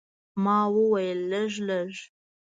[0.43, 1.91] ما وویل، لږ، لږ.